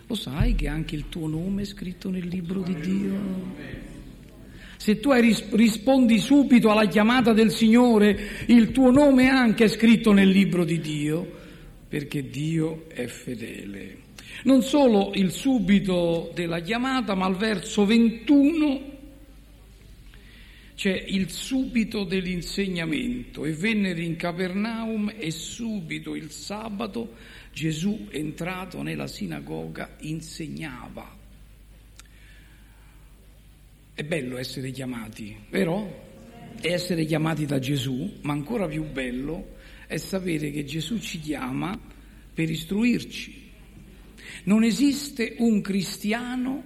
Lo 0.08 0.16
sai 0.16 0.56
che 0.56 0.68
anche 0.68 0.96
il 0.96 1.08
tuo 1.08 1.28
nome 1.28 1.62
è 1.62 1.66
scritto 1.66 2.10
nel 2.10 2.26
libro 2.26 2.64
di 2.64 2.76
Dio? 2.80 3.14
Se 4.76 5.00
tu 5.00 5.12
rispondi 5.12 6.18
subito 6.18 6.72
alla 6.72 6.88
chiamata 6.88 7.32
del 7.32 7.52
Signore, 7.52 8.18
il 8.48 8.72
tuo 8.72 8.90
nome 8.90 9.30
anche 9.30 9.66
è 9.66 9.68
scritto 9.68 10.12
nel 10.12 10.30
libro 10.30 10.66
di 10.66 10.80
Dio, 10.80 11.32
perché 11.88 12.28
Dio 12.28 12.90
è 12.90 13.06
fedele. 13.06 13.98
Non 14.46 14.64
solo 14.64 15.12
il 15.14 15.30
subito 15.30 16.32
della 16.34 16.62
chiamata, 16.62 17.14
ma 17.14 17.26
al 17.26 17.36
verso 17.36 17.86
21 17.86 19.01
c'è 20.76 20.94
il 20.94 21.30
subito 21.30 22.04
dell'insegnamento 22.04 23.46
e 23.46 23.54
vennero 23.54 24.00
in 24.00 24.16
Capernaum 24.16 25.14
e 25.18 25.32
subito 25.32 26.16
il 26.16 26.32
sabato 26.32 27.16
Gesù 27.54 28.08
entrato 28.10 28.82
nella 28.82 29.08
sinagoga 29.08 29.96
insegnava. 30.00 31.18
È 33.94 34.04
bello 34.04 34.38
essere 34.38 34.72
chiamati, 34.72 35.36
vero? 35.50 36.10
È 36.60 36.72
essere 36.72 37.06
chiamati 37.06 37.46
da 37.46 37.60
Gesù, 37.60 38.20
ma 38.22 38.34
ancora 38.34 38.68
più 38.68 38.84
bello 38.84 39.56
è 39.86 39.98
sapere 39.98 40.52
che 40.52 40.64
Gesù 40.64 41.00
ci 41.00 41.20
chiama 41.20 41.78
per 42.34 42.50
istruirci. 42.50 43.50
Non 44.46 44.64
esiste 44.64 45.36
un 45.40 45.62
cristiano 45.62 46.64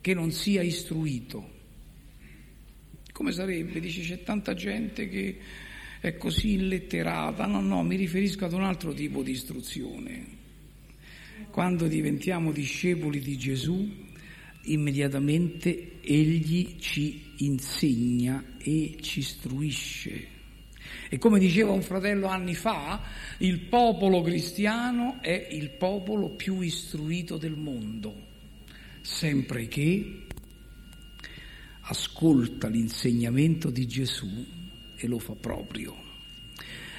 che 0.00 0.14
non 0.14 0.32
sia 0.32 0.62
istruito. 0.62 1.51
Come 3.12 3.32
sarebbe? 3.32 3.78
Dice 3.78 4.02
c'è 4.02 4.22
tanta 4.22 4.54
gente 4.54 5.08
che 5.08 5.38
è 6.00 6.16
così 6.16 6.54
illetterata. 6.54 7.46
No, 7.46 7.60
no, 7.60 7.82
mi 7.82 7.96
riferisco 7.96 8.46
ad 8.46 8.54
un 8.54 8.64
altro 8.64 8.92
tipo 8.92 9.22
di 9.22 9.32
istruzione. 9.32 10.26
Quando 11.50 11.86
diventiamo 11.86 12.50
discepoli 12.50 13.20
di 13.20 13.36
Gesù, 13.36 13.88
immediatamente 14.62 16.00
Egli 16.00 16.78
ci 16.78 17.34
insegna 17.38 18.42
e 18.58 18.96
ci 19.00 19.18
istruisce. 19.20 20.28
E 21.08 21.18
come 21.18 21.38
diceva 21.38 21.72
un 21.72 21.82
fratello 21.82 22.26
anni 22.26 22.54
fa, 22.54 23.02
il 23.38 23.60
popolo 23.60 24.22
cristiano 24.22 25.18
è 25.20 25.48
il 25.50 25.70
popolo 25.70 26.30
più 26.30 26.60
istruito 26.60 27.36
del 27.36 27.56
mondo, 27.56 28.14
sempre 29.02 29.68
che 29.68 30.24
ascolta 31.82 32.68
l'insegnamento 32.68 33.70
di 33.70 33.86
Gesù 33.86 34.28
e 34.96 35.06
lo 35.06 35.18
fa 35.18 35.34
proprio. 35.34 36.10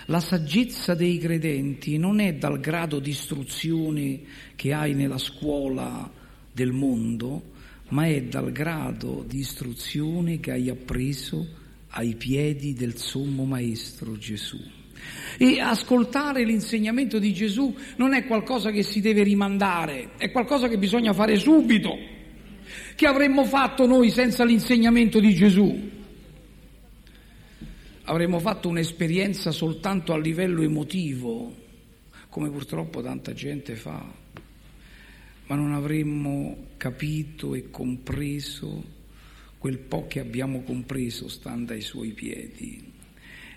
La 0.07 0.19
saggezza 0.19 0.95
dei 0.95 1.17
credenti 1.17 1.97
non 1.97 2.19
è 2.19 2.33
dal 2.33 2.59
grado 2.59 2.99
di 2.99 3.11
istruzione 3.11 4.19
che 4.55 4.73
hai 4.73 4.93
nella 4.93 5.17
scuola 5.17 6.11
del 6.51 6.73
mondo, 6.73 7.51
ma 7.89 8.05
è 8.05 8.23
dal 8.23 8.51
grado 8.51 9.23
di 9.25 9.39
istruzione 9.39 10.39
che 10.39 10.51
hai 10.51 10.69
appreso 10.69 11.47
ai 11.89 12.15
piedi 12.15 12.73
del 12.73 12.97
sommo 12.97 13.45
maestro 13.45 14.17
Gesù. 14.17 14.59
E 15.37 15.59
ascoltare 15.59 16.43
l'insegnamento 16.43 17.17
di 17.19 17.33
Gesù 17.33 17.73
non 17.97 18.13
è 18.13 18.25
qualcosa 18.25 18.71
che 18.71 18.83
si 18.83 18.99
deve 18.99 19.23
rimandare, 19.23 20.11
è 20.17 20.31
qualcosa 20.31 20.67
che 20.67 20.77
bisogna 20.77 21.13
fare 21.13 21.37
subito. 21.37 22.12
Che 22.95 23.07
avremmo 23.07 23.43
fatto 23.43 23.87
noi 23.87 24.11
senza 24.11 24.45
l'insegnamento 24.45 25.19
di 25.19 25.33
Gesù? 25.33 25.89
Avremmo 28.03 28.37
fatto 28.37 28.69
un'esperienza 28.69 29.51
soltanto 29.51 30.13
a 30.13 30.19
livello 30.19 30.61
emotivo, 30.61 31.55
come 32.29 32.51
purtroppo 32.51 33.01
tanta 33.01 33.33
gente 33.33 33.75
fa, 33.75 34.05
ma 35.47 35.55
non 35.55 35.73
avremmo 35.73 36.67
capito 36.77 37.55
e 37.55 37.71
compreso 37.71 38.83
quel 39.57 39.79
po' 39.79 40.05
che 40.05 40.19
abbiamo 40.19 40.61
compreso 40.61 41.27
stando 41.29 41.73
ai 41.73 41.81
suoi 41.81 42.09
piedi. 42.09 42.91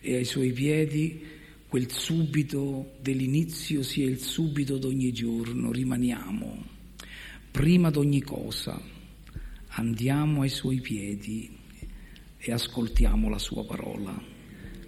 E 0.00 0.16
ai 0.16 0.24
suoi 0.24 0.52
piedi 0.52 1.20
quel 1.68 1.90
subito 1.90 2.92
dell'inizio 3.02 3.82
sia 3.82 4.06
il 4.06 4.20
subito 4.20 4.78
d'ogni 4.78 5.12
giorno, 5.12 5.72
rimaniamo, 5.72 6.64
prima 7.50 7.90
d'ogni 7.90 8.22
cosa 8.22 8.94
andiamo 9.76 10.42
ai 10.42 10.48
suoi 10.48 10.80
piedi 10.80 11.48
e 12.38 12.52
ascoltiamo 12.52 13.28
la 13.28 13.38
sua 13.38 13.64
parola. 13.64 14.14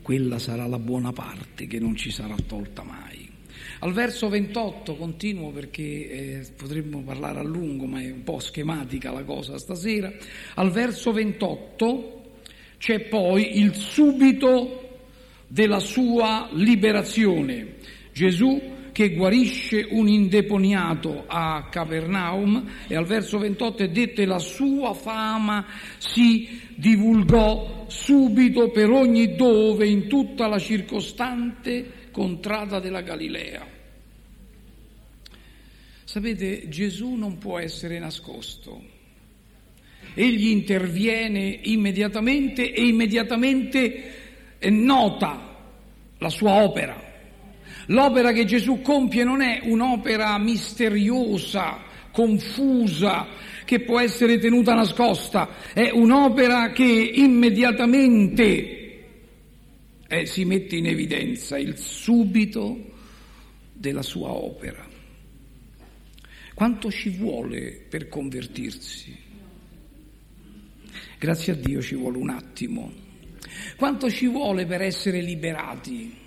Quella 0.03 0.39
sarà 0.39 0.67
la 0.67 0.79
buona 0.79 1.13
parte 1.13 1.67
che 1.67 1.79
non 1.79 1.95
ci 1.95 2.11
sarà 2.11 2.35
tolta 2.47 2.83
mai. 2.83 3.29
Al 3.81 3.93
verso 3.93 4.29
28 4.29 4.97
continuo 4.97 5.51
perché 5.51 5.83
eh, 5.83 6.47
potremmo 6.57 7.03
parlare 7.03 7.41
a 7.41 7.43
lungo, 7.43 7.87
ma 7.87 8.01
è 8.01 8.11
un 8.11 8.23
po' 8.23 8.39
schematica 8.39 9.13
la 9.13 9.25
cosa 9.25 9.59
stasera. 9.59 10.13
Al 10.55 10.71
verso 10.71 11.13
28 11.13 12.23
c'è 12.79 13.01
poi 13.01 13.59
il 13.59 13.75
subito 13.75 15.01
della 15.47 15.81
sua 15.81 16.49
liberazione. 16.53 17.77
Gesù 18.13 18.77
che 18.99 19.15
guarisce 19.15 19.87
un 19.91 20.09
indeponiato 20.09 21.23
a 21.29 21.69
Capernaum 21.71 22.69
e 22.89 22.97
al 22.97 23.07
verso 23.07 23.39
28 23.39 23.85
è 23.85 23.89
detto 23.91 24.23
e 24.23 24.27
la 24.27 24.41
sua 24.41 24.93
fama 24.93 25.65
si 25.99 26.63
divulgò 26.75 27.85
subito 27.87 28.71
per 28.71 28.91
ogni 28.91 29.37
dove 29.37 29.87
in 29.87 30.09
tutta 30.09 30.49
la 30.49 30.59
circostante 30.59 32.09
contrada 32.11 32.81
della 32.81 33.03
Galilea. 33.03 33.65
Sapete, 36.03 36.69
Gesù 36.69 37.15
non 37.15 37.39
può 37.39 37.61
essere 37.61 38.01
nascosto. 38.01 38.83
Egli 40.13 40.49
interviene 40.49 41.61
immediatamente 41.63 42.75
e 42.75 42.85
immediatamente 42.85 44.59
nota 44.71 45.57
la 46.19 46.31
sua 46.31 46.65
opera. 46.65 47.08
L'opera 47.91 48.33
che 48.33 48.45
Gesù 48.45 48.81
compie 48.83 49.25
non 49.25 49.41
è 49.41 49.61
un'opera 49.63 50.37
misteriosa, 50.39 51.81
confusa, 52.13 53.29
che 53.65 53.81
può 53.81 53.99
essere 54.01 54.39
tenuta 54.39 54.75
nascosta, 54.75 55.49
è 55.73 55.91
un'opera 55.91 56.73
che 56.73 56.85
immediatamente 56.85 58.79
eh, 60.07 60.27
si 60.27 60.45
mette 60.45 60.77
in 60.77 60.87
evidenza 60.87 61.59
il 61.59 61.77
subito 61.77 62.79
della 63.73 64.03
sua 64.03 64.31
opera. 64.31 64.87
Quanto 66.55 66.91
ci 66.91 67.11
vuole 67.11 67.87
per 67.89 68.09
convertirsi? 68.09 69.17
Grazie 71.19 71.53
a 71.53 71.57
Dio 71.57 71.81
ci 71.81 71.95
vuole 71.95 72.19
un 72.19 72.31
attimo. 72.31 72.93
Quanto 73.77 74.11
ci 74.11 74.27
vuole 74.27 74.67
per 74.67 74.83
essere 74.83 75.21
liberati? 75.21 76.27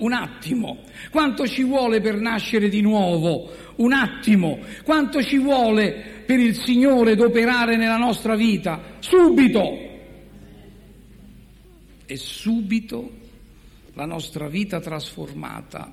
Un 0.00 0.12
attimo. 0.12 0.84
Quanto 1.10 1.46
ci 1.46 1.62
vuole 1.62 2.00
per 2.00 2.16
nascere 2.16 2.68
di 2.68 2.80
nuovo? 2.80 3.50
Un 3.76 3.92
attimo. 3.92 4.58
Quanto 4.82 5.22
ci 5.22 5.38
vuole 5.38 6.22
per 6.26 6.38
il 6.38 6.54
Signore 6.54 7.12
ad 7.12 7.20
operare 7.20 7.76
nella 7.76 7.98
nostra 7.98 8.34
vita? 8.34 8.96
Subito. 9.00 9.88
E 12.06 12.16
subito 12.16 13.10
la 13.94 14.06
nostra 14.06 14.48
vita 14.48 14.80
trasformata 14.80 15.92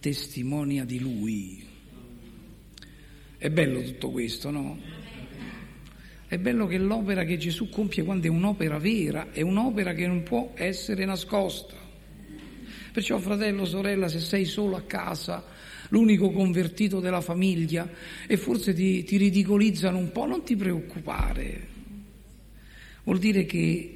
testimonia 0.00 0.84
di 0.84 0.98
Lui. 0.98 1.64
È 3.36 3.50
bello 3.50 3.82
tutto 3.82 4.10
questo, 4.10 4.50
no? 4.50 4.78
È 6.26 6.36
bello 6.38 6.66
che 6.66 6.76
l'opera 6.76 7.24
che 7.24 7.36
Gesù 7.36 7.68
compie 7.68 8.02
quando 8.02 8.26
è 8.26 8.30
un'opera 8.30 8.78
vera, 8.78 9.30
è 9.30 9.42
un'opera 9.42 9.94
che 9.94 10.08
non 10.08 10.24
può 10.24 10.50
essere 10.54 11.04
nascosta. 11.04 11.87
Perciò 12.92 13.18
fratello, 13.18 13.64
sorella, 13.64 14.08
se 14.08 14.20
sei 14.20 14.44
solo 14.44 14.76
a 14.76 14.82
casa, 14.82 15.44
l'unico 15.88 16.30
convertito 16.30 17.00
della 17.00 17.20
famiglia 17.20 17.88
e 18.26 18.36
forse 18.36 18.74
ti, 18.74 19.04
ti 19.04 19.16
ridicolizzano 19.16 19.98
un 19.98 20.12
po', 20.12 20.26
non 20.26 20.42
ti 20.42 20.56
preoccupare. 20.56 21.66
Vuol 23.04 23.18
dire 23.18 23.46
che 23.46 23.94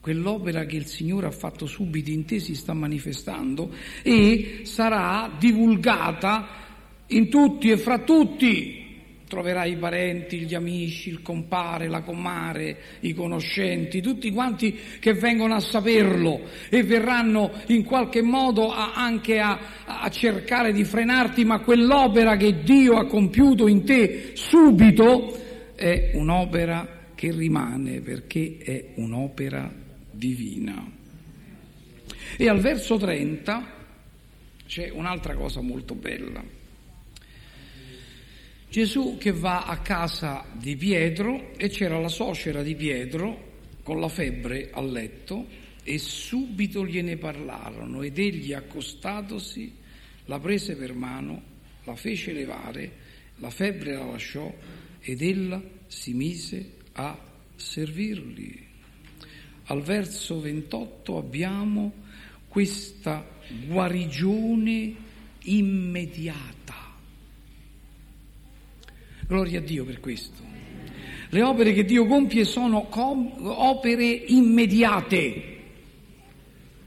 quell'opera 0.00 0.64
che 0.64 0.76
il 0.76 0.86
Signore 0.86 1.26
ha 1.26 1.32
fatto 1.32 1.66
subito 1.66 2.10
in 2.10 2.24
te 2.24 2.38
si 2.38 2.54
sta 2.54 2.72
manifestando 2.72 3.74
e 4.02 4.60
sarà 4.62 5.34
divulgata 5.38 6.48
in 7.08 7.28
tutti 7.28 7.70
e 7.70 7.76
fra 7.76 7.98
tutti. 7.98 8.85
Troverai 9.28 9.72
i 9.72 9.76
parenti, 9.76 10.40
gli 10.40 10.54
amici, 10.54 11.08
il 11.08 11.20
compare, 11.20 11.88
la 11.88 12.02
comare, 12.02 12.76
i 13.00 13.12
conoscenti, 13.12 14.00
tutti 14.00 14.30
quanti 14.30 14.78
che 15.00 15.14
vengono 15.14 15.54
a 15.54 15.60
saperlo 15.60 16.42
e 16.68 16.84
verranno 16.84 17.50
in 17.68 17.84
qualche 17.84 18.22
modo 18.22 18.70
a, 18.70 18.92
anche 18.94 19.40
a, 19.40 19.58
a 19.84 20.08
cercare 20.10 20.72
di 20.72 20.84
frenarti, 20.84 21.44
ma 21.44 21.60
quell'opera 21.60 22.36
che 22.36 22.62
Dio 22.62 22.96
ha 22.96 23.06
compiuto 23.06 23.66
in 23.66 23.84
te 23.84 24.32
subito 24.34 25.74
è 25.74 26.12
un'opera 26.14 27.10
che 27.16 27.32
rimane 27.32 28.00
perché 28.00 28.58
è 28.62 28.84
un'opera 28.94 29.72
divina. 30.10 30.92
E 32.36 32.48
al 32.48 32.60
verso 32.60 32.96
30 32.96 33.74
c'è 34.66 34.90
un'altra 34.90 35.34
cosa 35.34 35.60
molto 35.60 35.94
bella. 35.94 36.42
Gesù 38.76 39.16
che 39.16 39.32
va 39.32 39.64
a 39.64 39.78
casa 39.78 40.44
di 40.52 40.76
Pietro 40.76 41.56
e 41.56 41.70
c'era 41.70 41.98
la 41.98 42.10
suocera 42.10 42.62
di 42.62 42.74
Pietro 42.74 43.62
con 43.82 43.98
la 43.98 44.08
febbre 44.10 44.68
a 44.70 44.82
letto 44.82 45.46
e 45.82 45.96
subito 45.96 46.84
gliene 46.84 47.16
parlarono 47.16 48.02
ed 48.02 48.18
egli 48.18 48.52
accostatosi 48.52 49.74
la 50.26 50.38
prese 50.38 50.76
per 50.76 50.92
mano, 50.92 51.42
la 51.84 51.96
fece 51.96 52.34
levare, 52.34 52.92
la 53.36 53.48
febbre 53.48 53.94
la 53.94 54.04
lasciò 54.04 54.54
ed 55.00 55.22
ella 55.22 55.62
si 55.86 56.12
mise 56.12 56.72
a 56.92 57.18
servirli. 57.54 58.66
Al 59.68 59.80
verso 59.80 60.38
28 60.38 61.16
abbiamo 61.16 61.94
questa 62.46 63.26
guarigione 63.68 64.94
immediata. 65.44 66.85
Gloria 69.26 69.58
a 69.58 69.62
Dio 69.62 69.84
per 69.84 69.98
questo. 69.98 70.40
Le 71.30 71.42
opere 71.42 71.72
che 71.72 71.84
Dio 71.84 72.06
compie 72.06 72.44
sono 72.44 72.84
com- 72.84 73.32
opere 73.40 74.04
immediate. 74.04 75.54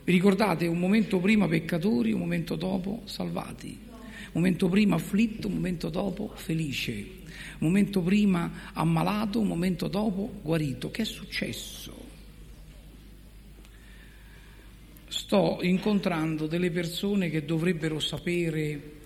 Vi 0.06 0.12
ricordate 0.12 0.66
un 0.66 0.80
momento 0.80 1.20
prima 1.20 1.50
peccatori, 1.50 2.14
un 2.14 2.20
momento 2.20 2.56
dopo 2.56 3.02
salvati, 3.04 3.78
un 3.78 4.32
momento 4.32 4.70
prima 4.70 4.96
afflitto, 4.96 5.48
un 5.48 5.56
momento 5.56 5.90
dopo 5.90 6.32
felice, 6.34 6.92
un 6.94 7.68
momento 7.68 8.00
prima 8.02 8.72
ammalato, 8.72 9.42
un 9.42 9.48
momento 9.48 9.90
dopo 9.90 10.40
guarito. 10.42 10.90
Che 10.92 11.02
è 11.02 11.06
successo? 11.06 11.94
Sto 15.10 15.60
incontrando 15.62 16.48
delle 16.48 16.72
persone 16.72 17.30
che 17.30 17.44
dovrebbero 17.44 18.00
sapere 18.00 18.99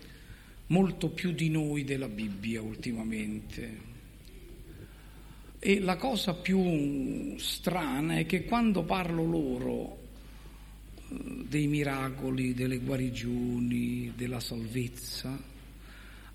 molto 0.67 1.09
più 1.09 1.31
di 1.31 1.49
noi 1.49 1.83
della 1.83 2.07
Bibbia 2.07 2.61
ultimamente. 2.61 3.91
E 5.59 5.79
la 5.79 5.95
cosa 5.95 6.33
più 6.33 7.37
strana 7.37 8.17
è 8.17 8.25
che 8.25 8.43
quando 8.43 8.83
parlo 8.83 9.23
loro 9.23 9.97
eh, 11.09 11.45
dei 11.47 11.67
miracoli, 11.67 12.53
delle 12.53 12.79
guarigioni, 12.79 14.11
della 14.15 14.41
salvezza, 14.41 15.41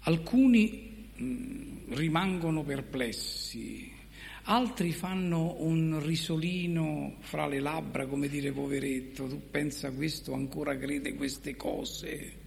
alcuni 0.01 1.11
mm, 1.21 1.93
rimangono 1.93 2.63
perplessi, 2.63 3.93
altri 4.45 4.93
fanno 4.93 5.57
un 5.59 6.03
risolino 6.03 7.17
fra 7.21 7.47
le 7.47 7.61
labbra 7.61 8.07
come 8.07 8.29
dire 8.29 8.51
poveretto, 8.51 9.27
tu 9.27 9.43
pensa 9.51 9.91
questo 9.91 10.33
ancora 10.33 10.79
crede 10.79 11.15
queste 11.15 11.55
cose 11.55 12.38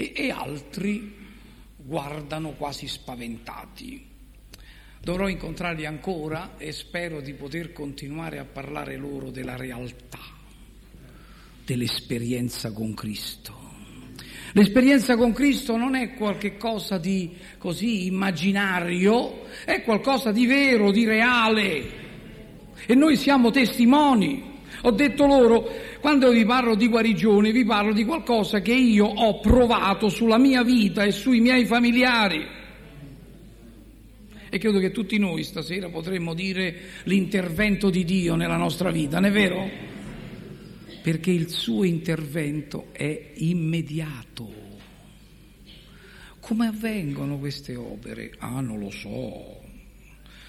e, 0.00 0.12
e 0.14 0.30
altri 0.30 1.14
guardano 1.76 2.52
quasi 2.52 2.88
spaventati. 2.88 4.08
Dovrò 5.02 5.28
incontrarli 5.28 5.84
ancora 5.84 6.56
e 6.56 6.72
spero 6.72 7.20
di 7.20 7.34
poter 7.34 7.72
continuare 7.72 8.38
a 8.38 8.44
parlare 8.44 8.96
loro 8.96 9.30
della 9.30 9.56
realtà, 9.56 10.20
dell'esperienza 11.64 12.72
con 12.72 12.94
Cristo. 12.94 13.58
L'esperienza 14.52 15.16
con 15.16 15.32
Cristo 15.32 15.76
non 15.76 15.94
è 15.94 16.14
qualcosa 16.14 16.98
di 16.98 17.36
così 17.56 18.06
immaginario, 18.06 19.44
è 19.64 19.82
qualcosa 19.82 20.32
di 20.32 20.44
vero, 20.46 20.90
di 20.90 21.04
reale. 21.04 21.98
E 22.86 22.94
noi 22.94 23.16
siamo 23.16 23.50
testimoni. 23.50 24.48
Ho 24.82 24.90
detto 24.90 25.26
loro, 25.26 25.68
quando 26.00 26.30
vi 26.30 26.44
parlo 26.46 26.74
di 26.74 26.88
guarigione, 26.88 27.52
vi 27.52 27.64
parlo 27.64 27.92
di 27.92 28.04
qualcosa 28.04 28.60
che 28.60 28.72
io 28.72 29.04
ho 29.04 29.38
provato 29.40 30.08
sulla 30.08 30.38
mia 30.38 30.62
vita 30.62 31.04
e 31.04 31.12
sui 31.12 31.40
miei 31.40 31.66
familiari. 31.66 32.58
E 34.48 34.58
credo 34.58 34.78
che 34.78 34.90
tutti 34.90 35.18
noi 35.18 35.44
stasera 35.44 35.90
potremmo 35.90 36.34
dire 36.34 36.74
l'intervento 37.04 37.90
di 37.90 38.04
Dio 38.04 38.34
nella 38.34 38.56
nostra 38.56 38.90
vita, 38.90 39.20
non 39.20 39.30
è 39.30 39.32
vero? 39.32 39.70
Perché 41.02 41.30
il 41.30 41.48
suo 41.50 41.84
intervento 41.84 42.88
è 42.92 43.32
immediato. 43.36 44.52
Come 46.40 46.66
avvengono 46.66 47.38
queste 47.38 47.76
opere? 47.76 48.32
Ah, 48.38 48.60
non 48.60 48.80
lo 48.80 48.90
so. 48.90 49.60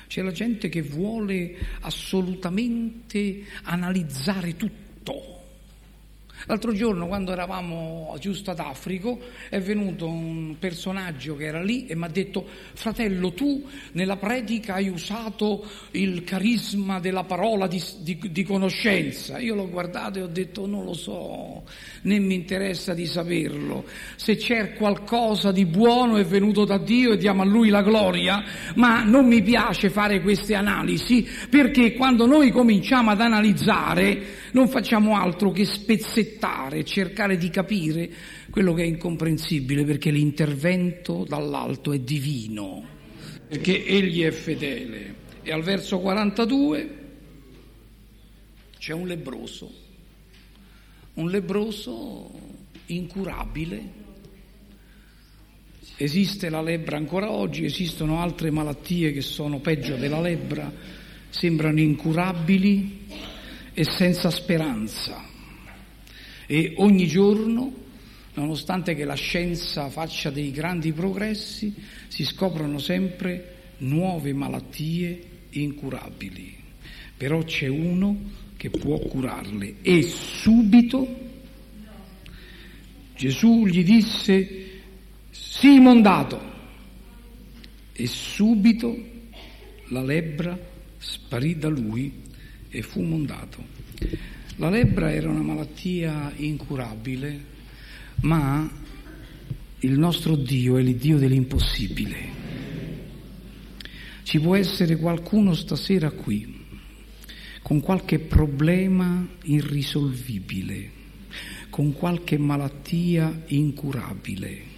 C'è 0.08 0.22
la 0.22 0.32
gente 0.32 0.68
che 0.70 0.82
vuole 0.82 1.56
assolutamente 1.82 3.44
analizzare 3.64 4.56
tutto. 4.56 5.40
L'altro 6.45 6.73
giorno, 6.73 7.08
quando 7.08 7.32
eravamo 7.32 8.15
giusto 8.19 8.51
ad 8.51 8.60
Africo, 8.60 9.19
è 9.49 9.60
venuto 9.60 10.08
un 10.08 10.56
personaggio 10.60 11.36
che 11.36 11.45
era 11.45 11.62
lì 11.62 11.86
e 11.86 11.95
mi 11.95 12.06
ha 12.06 12.10
detto: 12.10 12.45
Fratello, 12.73 13.34
tu 13.34 13.67
nella 13.93 14.17
predica 14.17 14.75
hai 14.75 14.89
usato 14.89 15.65
il 15.91 16.23
carisma 16.23 16.99
della 16.99 17.23
parola 17.23 17.67
di, 17.67 17.82
di, 17.99 18.19
di 18.32 18.43
conoscenza. 18.43 19.39
Io 19.39 19.56
l'ho 19.56 19.69
guardato 19.69 20.19
e 20.19 20.21
ho 20.23 20.27
detto: 20.27 20.65
Non 20.65 20.84
lo 20.84 20.93
so, 20.93 21.63
né 22.04 22.19
mi 22.19 22.34
interessa 22.34 22.93
di 22.93 23.06
saperlo. 23.06 23.86
Se 24.15 24.36
c'è 24.36 24.73
qualcosa 24.73 25.51
di 25.51 25.65
buono 25.65 26.17
è 26.17 26.25
venuto 26.25 26.65
da 26.65 26.77
Dio 26.77 27.13
e 27.13 27.17
diamo 27.17 27.43
a 27.43 27.45
Lui 27.45 27.69
la 27.69 27.84
gloria, 27.84 28.43
ma 28.75 29.04
non 29.04 29.27
mi 29.27 29.41
piace 29.41 29.89
fare 29.89 30.21
queste 30.21 30.56
analisi 30.56 31.27
perché 31.49 31.93
quando 31.93 32.25
noi 32.25 32.51
cominciamo 32.51 33.12
ad 33.12 33.21
analizzare 33.21 34.40
non 34.52 34.68
facciamo 34.68 35.16
altro 35.16 35.52
che 35.52 35.66
spezzettare, 35.66 36.84
cercare 36.84 37.38
di 37.38 37.50
capire 37.50 38.10
quello 38.50 38.74
che 38.74 38.84
è 38.84 38.86
incomprensibile 38.86 39.86
perché 39.86 40.12
l'intervento 40.12 41.26
dall'alto 41.28 41.94
è 41.94 42.00
divino, 42.00 42.84
perché 43.48 43.86
egli 43.86 44.22
è 44.24 44.32
fedele. 44.32 45.20
E 45.44 45.52
al 45.52 45.64
verso 45.64 46.00
42 46.00 47.00
c'è 48.78 48.94
un 48.94 49.08
lebroso, 49.08 49.72
un 51.16 51.30
lebroso 51.30 52.30
incurabile. 52.88 54.00
Esiste 55.96 56.50
la 56.50 56.62
lebbra 56.62 56.98
ancora 56.98 57.32
oggi, 57.32 57.64
esistono 57.64 58.22
altre 58.22 58.50
malattie 58.50 59.12
che 59.12 59.22
sono 59.22 59.60
peggio 59.60 59.96
della 59.98 60.20
lebbra, 60.20 60.72
sembrano 61.30 61.80
incurabili, 61.80 63.06
e 63.73 63.84
senza 63.84 64.29
speranza. 64.29 65.23
E 66.45 66.73
ogni 66.77 67.07
giorno, 67.07 67.73
nonostante 68.34 68.95
che 68.95 69.05
la 69.05 69.15
scienza 69.15 69.89
faccia 69.89 70.29
dei 70.29 70.51
grandi 70.51 70.91
progressi, 70.93 71.73
si 72.07 72.23
scoprono 72.25 72.77
sempre 72.77 73.73
nuove 73.77 74.34
malattie 74.34 75.21
incurabili. 75.51 76.57
Però 77.15 77.43
c'è 77.43 77.67
uno 77.67 78.17
che 78.57 78.69
può 78.69 78.97
curarle 78.99 79.75
e 79.81 80.03
subito 80.03 81.29
Gesù 83.21 83.67
gli 83.67 83.84
disse 83.84 84.69
sii 85.29 85.79
mondato 85.79 86.41
e 87.93 88.07
subito 88.07 88.97
la 89.89 90.01
lebbra 90.01 90.57
sparì 90.97 91.55
da 91.55 91.69
lui 91.69 92.12
e 92.71 92.81
fu 92.81 93.01
mondato. 93.01 93.63
La 94.55 94.69
lebbra 94.69 95.12
era 95.13 95.29
una 95.29 95.43
malattia 95.43 96.34
incurabile, 96.36 97.45
ma 98.21 98.67
il 99.79 99.99
nostro 99.99 100.36
Dio 100.36 100.77
è 100.77 100.81
il 100.81 100.95
Dio 100.95 101.17
dell'impossibile. 101.17 102.39
Ci 104.23 104.39
può 104.39 104.55
essere 104.55 104.95
qualcuno 104.95 105.53
stasera 105.53 106.10
qui 106.12 106.60
con 107.62 107.81
qualche 107.81 108.17
problema 108.19 109.27
irrisolvibile, 109.43 110.89
con 111.69 111.93
qualche 111.93 112.38
malattia 112.38 113.43
incurabile. 113.47 114.69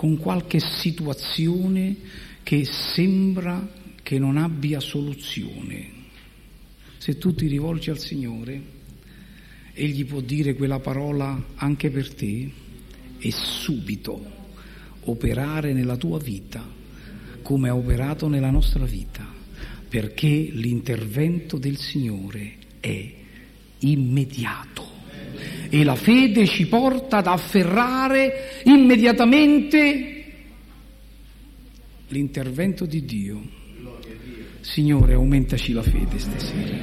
con 0.00 0.16
qualche 0.16 0.60
situazione 0.60 1.94
che 2.42 2.64
sembra 2.64 3.70
che 4.02 4.18
non 4.18 4.38
abbia 4.38 4.80
soluzione. 4.80 5.99
Se 7.00 7.16
tu 7.16 7.34
ti 7.34 7.46
rivolgi 7.46 7.88
al 7.88 7.98
Signore, 7.98 8.60
Egli 9.72 10.04
può 10.04 10.20
dire 10.20 10.52
quella 10.54 10.80
parola 10.80 11.44
anche 11.54 11.88
per 11.88 12.12
te 12.12 12.50
e 13.18 13.30
subito 13.30 14.22
operare 15.04 15.72
nella 15.72 15.96
tua 15.96 16.18
vita 16.18 16.62
come 17.40 17.70
ha 17.70 17.74
operato 17.74 18.28
nella 18.28 18.50
nostra 18.50 18.84
vita, 18.84 19.26
perché 19.88 20.28
l'intervento 20.28 21.56
del 21.56 21.78
Signore 21.78 22.56
è 22.80 23.12
immediato. 23.78 24.86
E 25.70 25.82
la 25.82 25.96
fede 25.96 26.46
ci 26.46 26.66
porta 26.66 27.16
ad 27.16 27.28
afferrare 27.28 28.60
immediatamente 28.64 30.24
l'intervento 32.08 32.84
di 32.84 33.04
Dio. 33.06 33.59
Signore, 34.70 35.14
aumentaci 35.14 35.72
la 35.72 35.82
fede 35.82 36.16
stasera 36.20 36.76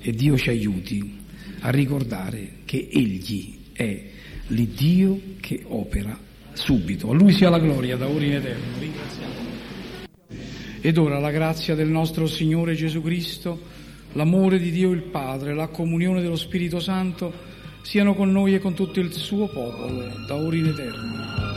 e 0.00 0.10
Dio 0.12 0.38
ci 0.38 0.48
aiuti 0.48 1.18
a 1.60 1.68
ricordare 1.68 2.60
che 2.64 2.88
Egli 2.90 3.58
è 3.72 4.04
l'Iddio 4.46 5.20
che 5.38 5.62
opera 5.68 6.18
subito. 6.54 7.10
A 7.10 7.14
Lui 7.14 7.32
sia 7.32 7.50
la 7.50 7.58
gloria 7.58 7.98
da 7.98 8.08
ora 8.08 8.24
in 8.24 8.36
eterno. 8.36 8.64
Ringraziamo. 8.78 9.34
Ed 10.80 10.96
ora 10.96 11.18
la 11.18 11.30
grazia 11.30 11.74
del 11.74 11.88
nostro 11.88 12.26
Signore 12.26 12.74
Gesù 12.74 13.02
Cristo, 13.02 13.60
l'amore 14.14 14.58
di 14.58 14.70
Dio 14.70 14.90
il 14.90 15.02
Padre, 15.02 15.52
la 15.52 15.68
comunione 15.68 16.22
dello 16.22 16.36
Spirito 16.36 16.80
Santo 16.80 17.30
siano 17.82 18.14
con 18.14 18.32
noi 18.32 18.54
e 18.54 18.60
con 18.60 18.72
tutto 18.72 18.98
il 18.98 19.12
suo 19.12 19.46
popolo, 19.46 20.10
da 20.26 20.36
ora 20.36 20.56
in 20.56 20.64
eterno. 20.64 21.49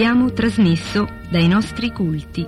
Abbiamo 0.00 0.32
trasmesso 0.32 1.08
dai 1.28 1.48
nostri 1.48 1.90
culti, 1.90 2.46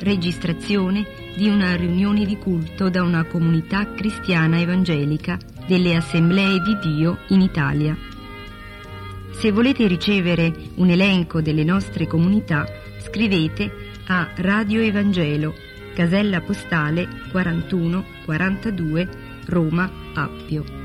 registrazione 0.00 1.06
di 1.36 1.48
una 1.48 1.76
riunione 1.76 2.26
di 2.26 2.36
culto 2.36 2.90
da 2.90 3.04
una 3.04 3.22
comunità 3.22 3.94
cristiana 3.94 4.58
evangelica 4.58 5.38
delle 5.64 5.94
Assemblee 5.94 6.58
di 6.60 6.76
Dio 6.80 7.18
in 7.28 7.40
Italia. 7.40 7.96
Se 9.30 9.52
volete 9.52 9.86
ricevere 9.86 10.52
un 10.74 10.90
elenco 10.90 11.40
delle 11.40 11.62
nostre 11.62 12.08
comunità, 12.08 12.66
scrivete 12.98 13.70
a 14.06 14.30
Radio 14.34 14.80
Evangelo, 14.80 15.54
casella 15.94 16.40
postale 16.40 17.06
41 17.30 18.04
42 18.24 19.08
Roma 19.46 19.88
Appio. 20.14 20.77